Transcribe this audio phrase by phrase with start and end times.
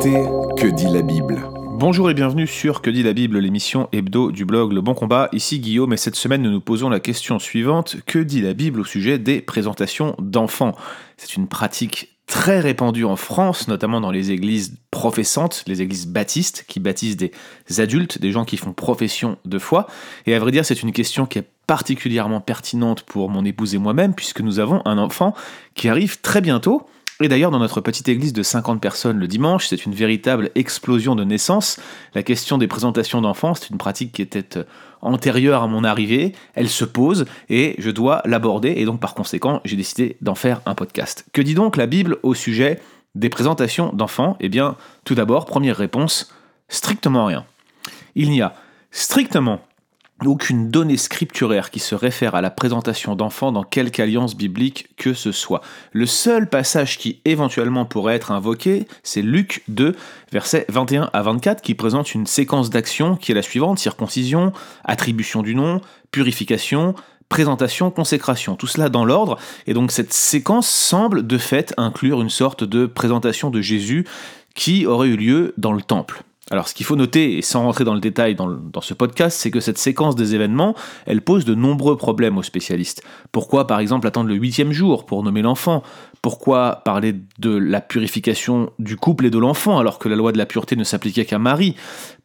[0.00, 4.44] Que dit la Bible Bonjour et bienvenue sur Que dit la Bible, l'émission hebdo du
[4.44, 5.28] blog Le Bon Combat.
[5.32, 7.96] Ici Guillaume et cette semaine nous nous posons la question suivante.
[8.06, 10.76] Que dit la Bible au sujet des présentations d'enfants?
[11.16, 16.64] C'est une pratique très répandue en France, notamment dans les églises professantes, les églises baptistes,
[16.68, 17.32] qui baptisent des
[17.78, 19.88] adultes, des gens qui font profession de foi.
[20.26, 23.78] Et à vrai dire, c'est une question qui est particulièrement pertinente pour mon épouse et
[23.78, 25.34] moi-même, puisque nous avons un enfant
[25.74, 26.86] qui arrive très bientôt
[27.20, 31.16] et d'ailleurs, dans notre petite église de 50 personnes le dimanche, c'est une véritable explosion
[31.16, 31.80] de naissance.
[32.14, 34.64] La question des présentations d'enfants, c'est une pratique qui était euh,
[35.02, 36.32] antérieure à mon arrivée.
[36.54, 38.74] Elle se pose et je dois l'aborder.
[38.76, 41.26] Et donc, par conséquent, j'ai décidé d'en faire un podcast.
[41.32, 42.80] Que dit donc la Bible au sujet
[43.16, 44.36] des présentations d'enfants?
[44.38, 46.32] Eh bien, tout d'abord, première réponse,
[46.68, 47.44] strictement rien.
[48.14, 48.54] Il n'y a
[48.92, 49.60] strictement
[50.26, 55.14] aucune donnée scripturaire qui se réfère à la présentation d'enfants dans quelque alliance biblique que
[55.14, 55.60] ce soit.
[55.92, 59.94] Le seul passage qui éventuellement pourrait être invoqué, c'est Luc 2,
[60.32, 64.52] versets 21 à 24, qui présente une séquence d'actions qui est la suivante, circoncision,
[64.84, 66.94] attribution du nom, purification,
[67.28, 72.30] présentation, consécration, tout cela dans l'ordre, et donc cette séquence semble de fait inclure une
[72.30, 74.06] sorte de présentation de Jésus
[74.54, 76.22] qui aurait eu lieu dans le temple.
[76.50, 79.50] Alors ce qu'il faut noter, et sans rentrer dans le détail dans, ce podcast, c'est
[79.50, 83.02] que cette séquence des événements, elle pose de nombreux problèmes aux spécialistes.
[83.32, 85.82] Pourquoi par exemple attendre le huitième jour pour nommer l'enfant?
[86.22, 90.38] Pourquoi parler de la purification du couple et de l'enfant alors que la loi de
[90.38, 91.76] la pureté ne s'appliquait qu'à Marie?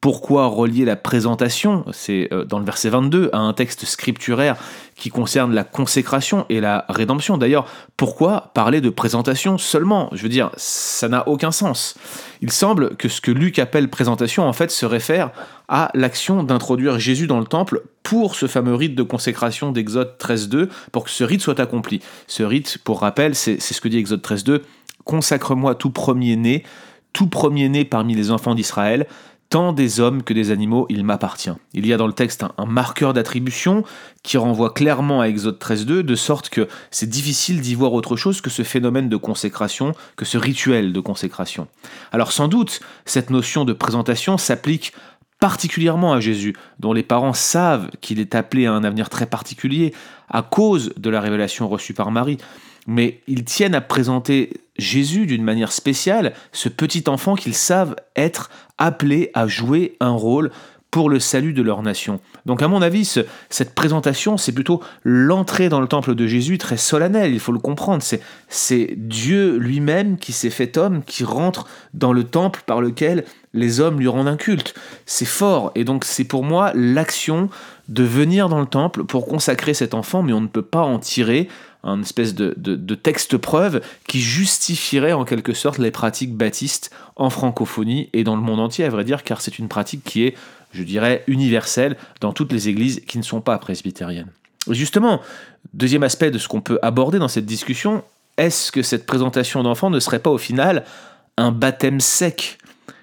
[0.00, 4.56] Pourquoi relier la présentation, c'est euh, dans le verset 22, à un texte scripturaire
[4.96, 7.66] qui concerne la consécration et la rédemption D'ailleurs,
[7.98, 10.08] pourquoi parler de présentation seulement?
[10.12, 11.96] Je veux dire, ça n'a aucun sens.
[12.40, 15.32] Il semble que ce que Luc appelle présentation, en fait, se réfère
[15.68, 20.68] à l'action d'introduire Jésus dans le temple pour ce fameux rite de consécration d'Exode 13.2,
[20.92, 22.00] pour que ce rite soit accompli.
[22.26, 24.62] Ce rite, pour rappel, c'est ce que dit Exode 13.2,
[25.04, 26.64] Consacre-moi tout premier-né,
[27.12, 29.06] tout premier-né parmi les enfants d'Israël,
[29.50, 31.50] tant des hommes que des animaux, il m'appartient.
[31.74, 33.82] Il y a dans le texte un, marqueur d'attribution
[34.22, 38.40] qui renvoie clairement à Exode 13.2, de sorte que c'est difficile d'y voir autre chose
[38.40, 41.66] que ce phénomène de consécration, que ce rituel de consécration.
[42.12, 44.92] Alors sans doute, cette notion de présentation s'applique
[45.40, 49.92] particulièrement à Jésus, dont les parents savent qu'il est appelé à un avenir très particulier
[50.28, 52.38] à cause de la révélation reçue par Marie
[52.86, 58.50] mais ils tiennent à présenter Jésus d'une manière spéciale, ce petit enfant qu'ils savent être
[58.78, 60.50] appelé à jouer un rôle
[60.90, 62.20] pour le salut de leur nation.
[62.46, 63.04] Donc à mon avis,
[63.48, 67.60] cette présentation, c'est plutôt l'entrée dans le temple de Jésus très solennelle, il faut le
[67.60, 68.02] comprendre.
[68.48, 73.24] C'est Dieu lui-même qui s'est fait homme, qui rentre dans le temple par lequel
[73.54, 74.74] les hommes lui rendent un culte.
[75.06, 77.50] C'est fort, et donc c'est pour moi l'action
[77.88, 80.98] de venir dans le temple pour consacrer cet enfant, mais on ne peut pas en
[80.98, 81.48] tirer
[81.82, 88.08] un espèce de, texte preuve qui justifierait en quelque sorte les pratiques baptistes en francophonie
[88.12, 90.34] et dans le monde entier, à vrai dire, car c'est une pratique qui est,
[90.72, 94.28] je dirais, universelle dans toutes les églises qui ne sont pas presbytériennes.
[94.68, 95.20] Justement,
[95.72, 98.04] deuxième aspect de ce qu'on peut aborder dans cette discussion,
[98.36, 100.84] est-ce que cette présentation d'enfant ne serait pas au final
[101.36, 102.58] un baptême sec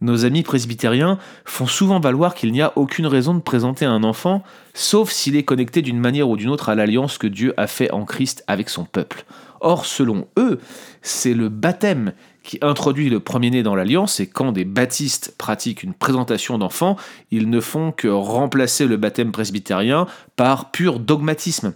[0.00, 4.42] nos amis presbytériens font souvent valoir qu'il n'y a aucune raison de présenter un enfant,
[4.74, 7.90] sauf s'il est connecté d'une manière ou d'une autre à l'alliance que Dieu a fait
[7.90, 9.24] en Christ avec son peuple.
[9.60, 10.60] Or, selon eux,
[11.02, 12.12] c'est le baptême
[12.44, 16.96] qui introduit le premier-né dans l'alliance, et quand des baptistes pratiquent une présentation d'enfant,
[17.30, 21.74] ils ne font que remplacer le baptême presbytérien par pur dogmatisme.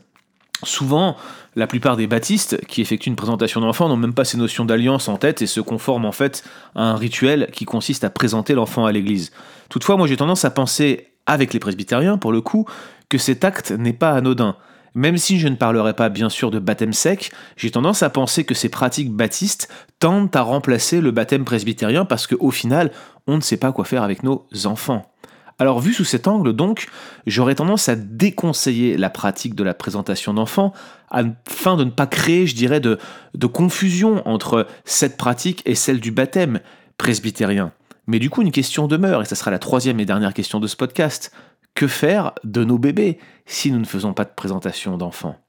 [0.65, 1.17] Souvent,
[1.56, 5.09] la plupart des baptistes qui effectuent une présentation d'enfant n'ont même pas ces notions d'alliance
[5.09, 8.87] en tête et se conforment en fait à un rituel qui consiste à présenter l'enfant
[8.87, 9.33] à l'église.
[9.69, 12.67] Toutefois, moi j'ai tendance à penser, avec les presbytériens pour le coup,
[13.09, 14.56] que cet acte n'est pas anodin.
[14.95, 18.45] Même si je ne parlerai pas bien sûr de baptême sec, j'ai tendance à penser
[18.45, 22.91] que ces pratiques baptistes tendent à remplacer le baptême presbytérien parce qu'au final,
[23.27, 25.11] on ne sait pas quoi faire avec nos enfants.
[25.59, 26.89] Alors vu sous cet angle donc,
[27.27, 30.73] j'aurais tendance à déconseiller la pratique de la présentation d'enfants
[31.11, 32.99] afin de ne pas créer, je dirais, de,
[33.47, 36.60] confusion entre cette pratique et celle du baptême
[36.99, 37.72] presbytérien.
[38.07, 40.66] Mais du coup, une question demeure, et ce sera la troisième et dernière question de
[40.66, 41.33] ce podcast.
[41.75, 45.41] Que faire de nos bébés si nous ne faisons pas de présentation d'enfants?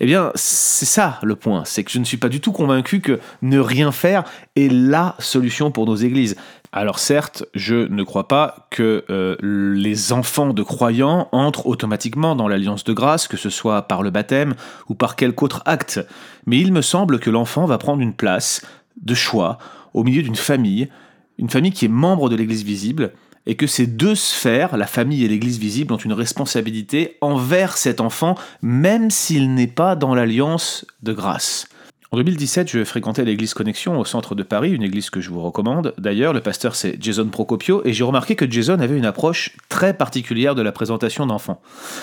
[0.00, 3.00] Eh bien, c'est ça le point, c'est que je ne suis pas du tout convaincu
[3.00, 6.36] que ne rien faire est la solution pour nos églises.
[6.72, 12.48] Alors certes, je ne crois pas que euh, les enfants de croyants entrent automatiquement dans
[12.48, 14.54] l'alliance de grâce, que ce soit par le baptême
[14.88, 16.00] ou par quelque autre acte,
[16.44, 18.60] mais il me semble que l'enfant va prendre une place
[19.00, 19.56] de choix
[19.94, 20.88] au milieu d'une famille,
[21.38, 23.12] une famille qui est membre de l'Église visible,
[23.46, 28.00] et que ces deux sphères, la famille et l'Église visible, ont une responsabilité envers cet
[28.00, 31.68] enfant, même s'il n'est pas dans l'alliance de grâce.
[32.12, 35.42] En 2017, je fréquentais l'église Connexion au centre de Paris, une église que je vous
[35.42, 35.92] recommande.
[35.98, 39.92] D'ailleurs, le pasteur c'est Jason Procopio, et j'ai remarqué que Jason avait une approche très
[39.92, 41.60] particulière de la présentation d'enfants.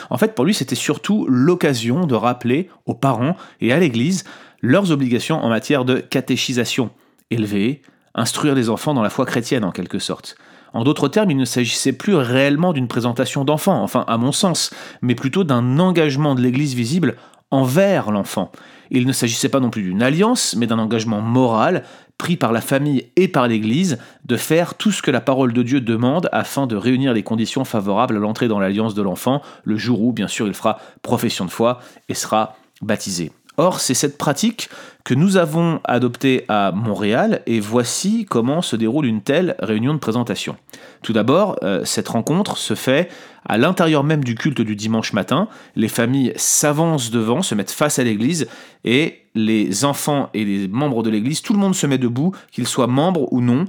[0.09, 4.25] En fait, pour lui, c'était surtout l'occasion de rappeler aux parents et à l'église
[4.61, 6.91] leurs obligations en matière de catéchisation,
[7.31, 7.81] élever,
[8.15, 10.35] instruire les enfants dans la foi chrétienne en quelque sorte.
[10.73, 14.71] En d'autres termes, il ne s'agissait plus réellement d'une présentation d'enfant, enfin à mon sens,
[15.01, 17.15] mais plutôt d'un engagement de l'Église visible
[17.51, 18.51] envers l'enfant.
[18.89, 21.83] Il ne s'agissait pas non plus d'une alliance, mais d'un engagement moral
[22.17, 25.63] pris par la famille et par l'Église de faire tout ce que la parole de
[25.63, 29.77] Dieu demande afin de réunir les conditions favorables à l'entrée dans l'alliance de l'enfant, le
[29.77, 31.79] jour où, bien sûr, il fera profession de foi
[32.09, 33.31] et sera baptisé.
[33.57, 34.69] Or, c'est cette pratique
[35.03, 39.99] que nous avons adoptée à Montréal et voici comment se déroule une telle réunion de
[39.99, 40.55] présentation.
[41.03, 43.09] Tout d'abord, euh, cette rencontre se fait
[43.45, 45.49] à l'intérieur même du culte du dimanche matin.
[45.75, 48.47] Les familles s'avancent devant, se mettent face à l'église
[48.85, 52.67] et les enfants et les membres de l'église, tout le monde se met debout, qu'ils
[52.67, 53.65] soient membres ou non,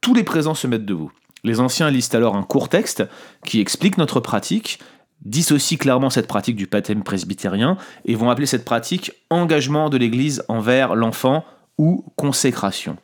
[0.00, 1.10] tous les présents se mettent debout.
[1.42, 3.04] Les anciens lisent alors un court texte
[3.44, 4.80] qui explique notre pratique
[5.24, 10.44] dissocient clairement cette pratique du baptême presbytérien et vont appeler cette pratique engagement de l'Église
[10.48, 11.44] envers l'enfant
[11.78, 12.96] ou consécration.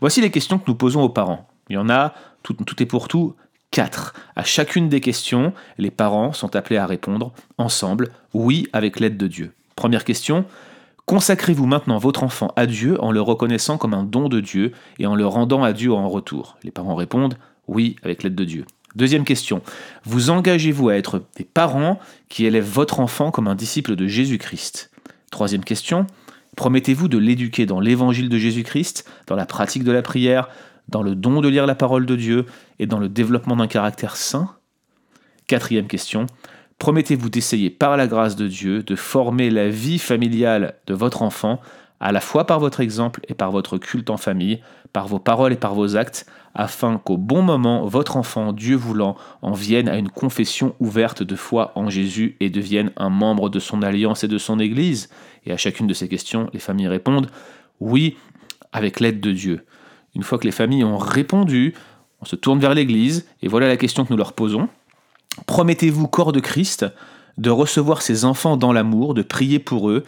[0.00, 1.48] Voici les questions que nous posons aux parents.
[1.68, 3.34] Il y en a, tout, tout est pour tout,
[3.70, 4.14] quatre.
[4.36, 9.26] À chacune des questions, les parents sont appelés à répondre ensemble, oui, avec l'aide de
[9.26, 9.52] Dieu.
[9.76, 10.44] Première question,
[11.06, 15.06] consacrez-vous maintenant votre enfant à Dieu en le reconnaissant comme un don de Dieu et
[15.06, 16.56] en le rendant à Dieu en retour?
[16.62, 17.36] Les parents répondent
[17.68, 18.66] oui, avec l'aide de Dieu.
[18.94, 19.62] Deuxième question,
[20.04, 21.98] vous engagez-vous à être des parents
[22.28, 24.90] qui élèvent votre enfant comme un disciple de Jésus-Christ?
[25.30, 26.06] Troisième question,
[26.56, 30.48] promettez-vous de l'éduquer dans l'évangile de Jésus-Christ, dans la pratique de la prière,
[30.88, 32.44] dans le don de lire la parole de Dieu
[32.78, 34.50] et dans le développement d'un caractère sain
[35.46, 36.26] Quatrième question,
[36.78, 41.60] promettez-vous d'essayer par la grâce de Dieu de former la vie familiale de votre enfant
[42.02, 44.60] à la fois par votre exemple et par votre culte en famille,
[44.92, 49.16] par vos paroles et par vos actes, afin qu'au bon moment, votre enfant, Dieu voulant,
[49.40, 53.60] en vienne à une confession ouverte de foi en Jésus et devienne un membre de
[53.60, 55.10] son alliance et de son Église
[55.46, 57.30] Et à chacune de ces questions, les familles répondent
[57.78, 58.16] oui,
[58.72, 59.64] avec l'aide de Dieu.
[60.16, 61.72] Une fois que les familles ont répondu,
[62.20, 64.68] on se tourne vers l'Église, et voilà la question que nous leur posons.
[65.46, 66.84] Promettez-vous, corps de Christ,
[67.38, 70.04] de recevoir ces enfants dans l'amour, de prier pour eux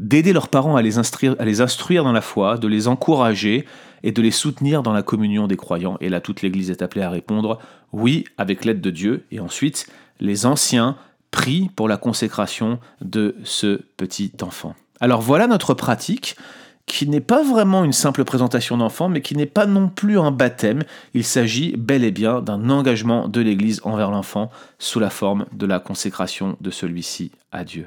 [0.00, 3.66] d'aider leurs parents à les, instruire, dans la foi, de les encourager
[4.02, 5.98] et de les soutenir dans la communion des croyants.
[6.00, 7.58] Et là, toute l'Église est appelée à répondre
[7.92, 9.24] oui avec l'aide de Dieu.
[9.30, 9.86] Et ensuite,
[10.18, 10.96] les anciens
[11.30, 14.74] prient pour la consécration de ce petit enfant.
[15.00, 16.36] Alors voilà notre pratique
[16.86, 20.32] qui n'est pas vraiment une simple présentation d'enfant, mais qui n'est pas non plus un
[20.32, 20.82] baptême.
[21.14, 25.66] Il s'agit bel et bien d'un engagement de l'Église envers l'enfant sous la forme de
[25.66, 27.86] la consécration de celui-ci à Dieu.